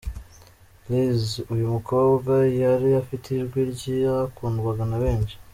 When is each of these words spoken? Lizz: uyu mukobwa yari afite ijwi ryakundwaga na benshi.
Lizz: 0.89 1.25
uyu 1.53 1.65
mukobwa 1.75 2.33
yari 2.61 2.89
afite 3.01 3.25
ijwi 3.37 3.59
ryakundwaga 3.73 4.83
na 4.91 4.97
benshi. 5.03 5.35